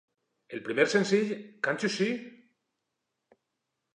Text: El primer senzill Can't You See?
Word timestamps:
El 0.57 0.61
primer 0.67 0.85
senzill 0.93 1.35
Can't 1.67 1.85
You 1.85 1.91
See? 1.97 2.09